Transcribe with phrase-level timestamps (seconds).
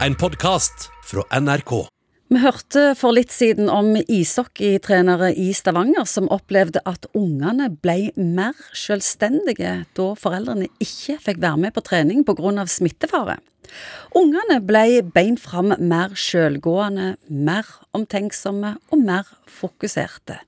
[0.00, 1.86] en podkast fra NRK.
[2.32, 8.56] Vi hørte for litt siden om ishockeytrenere i Stavanger som opplevde at ungene ble mer
[8.74, 12.66] selvstendige da foreldrene ikke fikk være med på trening pga.
[12.66, 13.38] smittefare.
[14.16, 17.64] Ungene ble beint fram mer selvgående, mer
[17.94, 20.40] omtenksomme og mer fokuserte.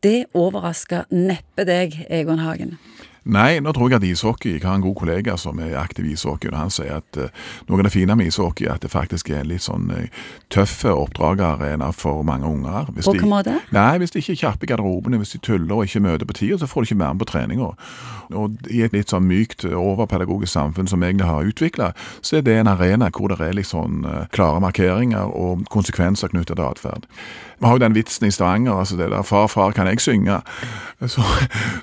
[0.00, 2.78] Det overraska neppe deg, Egon Hagen.
[3.30, 6.14] Nei, nå tror jeg at ishockey Jeg har en god kollega som er aktiv i
[6.16, 7.30] ishockey, og han sier at uh,
[7.68, 10.24] noe av det fine med ishockey er at det faktisk er en litt sånn uh,
[10.50, 12.90] tøff oppdragerarena for mange unger.
[12.94, 13.58] Hvis på hvilken måte?
[13.74, 16.38] Nei, hvis de ikke er kjappe i garderobene, hvis de tuller og ikke møter på
[16.40, 17.70] tida, så får de ikke være med på treninga.
[18.40, 21.92] Og i et litt sånn mykt, overpedagogisk samfunn som vi egentlig har utvikla,
[22.26, 26.56] så er det en arena hvor det er sånn uh, klare markeringer og konsekvenser knyttet
[26.56, 27.06] til atferd.
[27.60, 30.40] Vi har jo den vitsen i Stavanger, altså det der 'far, far, kan jeg synge',
[31.14, 31.22] så,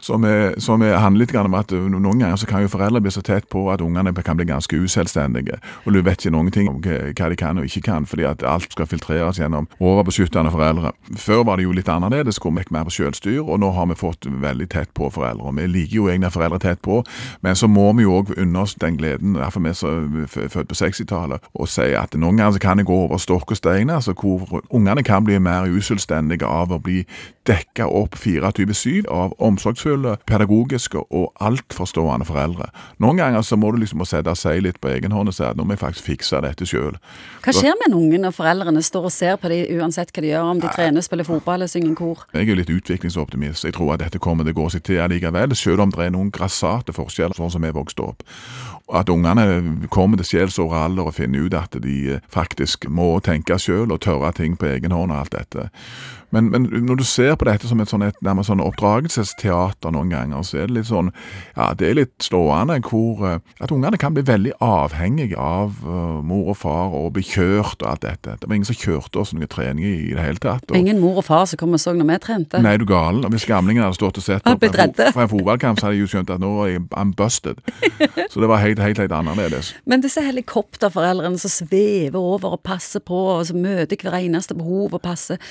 [0.01, 3.11] som, er, som er, handler litt med at noen ganger så kan jo foreldre bli
[3.13, 5.59] så tett på at ungene kan bli ganske uselvstendige.
[5.85, 8.43] Og du vet ikke noen ting om hva de kan og ikke kan, fordi at
[8.43, 10.91] alt skal filtreres gjennom overbeskyttende foreldre.
[11.17, 13.89] Før var det jo litt annerledes, hvor vi gikk mer på selvstyr, og nå har
[13.91, 15.47] vi fått veldig tett på foreldre.
[15.47, 17.03] Og Vi liker jo egentlig foreldre tett på,
[17.41, 20.77] men så må vi jo òg unne oss den gleden, derfor vi er født på
[20.77, 24.13] 60-tallet, og si at noen ganger så kan det gå over stokk og stein, altså
[24.17, 27.03] hvor ungene kan bli mer uselvstendige av å bli
[27.47, 32.69] dekka opp 24-7 av omsorgsfulle, pedagogiske og altforstående foreldre.
[33.03, 35.57] Noen ganger så må du liksom sette seg litt på egen hånd og si at
[35.57, 36.97] nå må jeg faktisk fikse dette sjøl.
[37.45, 40.31] Hva skjer med en unge når foreldrene står og ser på dem uansett hva de
[40.31, 42.25] gjør, om de trener, spiller fotball eller synger kor?
[42.33, 43.67] Jeg er jo litt utviklingsoptimist.
[43.67, 46.15] Jeg tror at dette kommer til å gå seg til allikevel, selv om det er
[46.15, 48.27] noen grassate forskjeller, sånn som vi vokste opp.
[48.95, 53.91] At ungene kommer til sjelsår alder og finner ut at de faktisk må tenke sjøl
[53.91, 55.67] og tørre ting på egen hånd og alt dette.
[56.35, 60.11] Men, men, når du ser på dette som et, sånn, et nærmest sånn oppdragelsesteater noen
[60.13, 61.11] ganger, så er det litt sånn
[61.55, 66.19] Ja, det er litt slående hvor uh, at ungene kan bli veldig avhengige av uh,
[66.25, 68.37] mor og far og bli kjørt og alt dette.
[68.39, 70.65] Det var ingen som kjørte oss noen trening i, det hele tatt.
[70.69, 72.61] Og, ingen mor og far som kom og så når vi trente?
[72.63, 73.25] Nei, du galen.
[73.33, 76.33] Hvis gamlingen hadde stått og sett på en, en fotballkamp, så hadde de jo skjønt
[76.33, 77.61] at nå er I'm busted.
[78.31, 79.73] så det var helt, helt, helt annerledes.
[79.85, 84.95] Men disse helikopterforeldrene som svever over og passer på, og som møter hver eneste behov
[84.97, 85.41] og passer,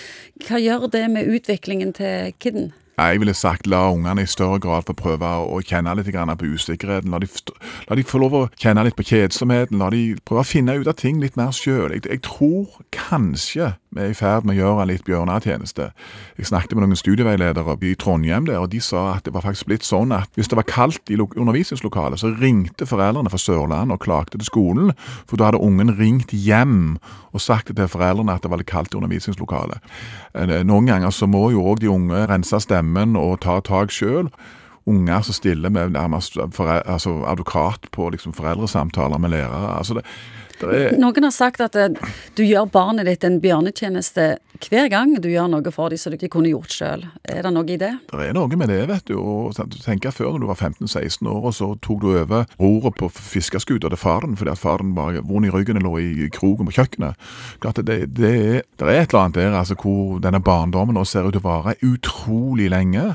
[0.46, 1.30] hva gjør det med
[1.76, 2.72] utviklingen til kiden?
[2.98, 7.10] Jeg ville sagt la ungene i større grad få prøve å kjenne litt på usikkerheten.
[7.10, 7.28] La de,
[7.90, 9.78] la de, få lov å kjenne litt på kjedsomheten.
[9.78, 11.92] La de prøve å finne ut av ting litt mer sjøl.
[11.92, 15.88] Jeg, jeg, tror kanskje vi er i ferd med å gjøre en litt bjørnetjeneste.
[16.36, 19.70] Jeg snakket med noen studieveiledere i Trondheim der, og de sa at det var faktisk
[19.70, 24.04] blitt sånn at hvis det var kaldt i undervisningslokalet, så ringte foreldrene fra Sørlandet og
[24.04, 24.92] klagde til skolen,
[25.26, 26.98] for da hadde ungen ringt hjem
[27.32, 29.80] og sagt til foreldrene at det var litt kaldt i undervisningslokalet.
[30.36, 34.30] Eh, noen ganger så må jo òg de unge rense stemmen og ta tak sjøl.
[34.86, 39.78] Unger som stiller med nærmest altså advokat på liksom foreldresamtaler med lærere.
[39.78, 40.04] altså det.
[40.96, 41.92] Noen har sagt at eh,
[42.36, 46.16] du gjør barnet ditt en bjørnetjeneste hver gang du gjør noe for dem som du
[46.16, 47.02] ikke kunne gjort sjøl.
[47.28, 47.90] Er det noe i det?
[48.08, 49.18] Det er noe med det, vet du.
[49.20, 53.10] Og tenker Før når du var 15-16 år, og så tok du over roret på
[53.12, 57.20] fiskeskuta til faren fordi at faren var vond i ryggen lå i kroken på kjøkkenet.
[57.60, 61.36] Det, det, det er et eller annet der altså, hvor denne barndommen nå ser ut
[61.36, 63.12] til å vare utrolig lenge.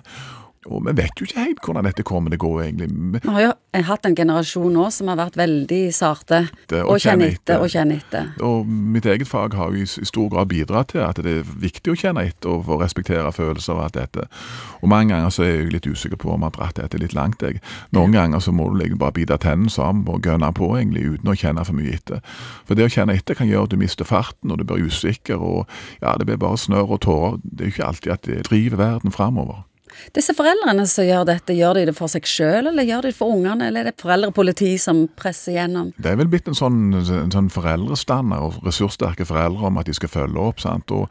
[0.69, 3.21] Og vi vet jo ikke helt hvordan dette kommer til å gå, egentlig.
[3.23, 6.43] Vi har jo hatt en generasjon nå som har vært veldig sarte
[6.83, 8.27] og kjenne etter og kjenne etter.
[8.45, 11.95] Og mitt eget fag har jo i stor grad bidratt til at det er viktig
[11.95, 14.27] å kjenne etter og få respektere følelser og alt dette.
[14.83, 17.17] Og mange ganger så er jeg litt usikker på om jeg har dratt dette litt
[17.17, 17.57] langt, jeg.
[17.97, 21.33] Noen ganger så må du liksom bare bite tennene sammen og gønne på, egentlig, uten
[21.33, 22.21] å kjenne for mye etter.
[22.69, 25.41] For det å kjenne etter kan gjøre at du mister farten, og du blir usikker,
[25.41, 25.65] og
[26.03, 27.41] ja, det blir bare snørr og tårer.
[27.41, 29.65] Det er jo ikke alltid at det driver verden framover.
[30.15, 33.17] Disse foreldrene som gjør dette, gjør de det for seg sjøl, eller gjør de det
[33.17, 35.91] for ungene, eller er det foreldrepoliti som presser gjennom?
[36.01, 39.95] Det er vel blitt en sånn, en sånn foreldrestander og ressurssterke foreldre om at de
[39.97, 40.91] skal følge opp, sant?
[40.95, 41.07] Og,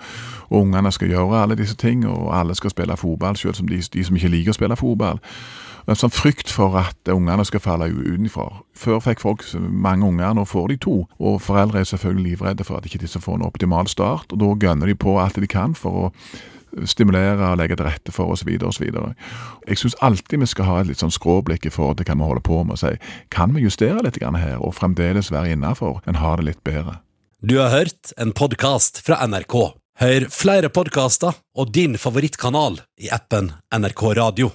[0.49, 3.81] og ungene skal gjøre alle disse ting, og alle skal spille fotball, selv som de,
[3.81, 5.21] de som ikke liker å spille fotball.
[5.89, 8.61] En sånn frykt for at ungene skal falle utenfor.
[8.77, 10.97] Før fikk folk mange unger, nå får de to.
[11.19, 14.43] Og foreldre er selvfølgelig livredde for at ikke de ikke får en optimal start, og
[14.43, 16.11] da gønner de på alt de kan for å
[16.85, 18.51] stimulere og legge til rette for osv.
[18.67, 18.87] osv.
[19.69, 22.29] Jeg syns alltid vi skal ha et litt sånn skråblikk i forhold til hva vi
[22.31, 22.95] holder på med, og si
[23.35, 27.01] kan vi justere litt her, og fremdeles være innafor, men ha det litt bedre.
[27.41, 29.57] Du har hørt en podkast fra NRK.
[30.01, 34.53] Hør flere podkaster og din favorittkanal i appen NRK Radio.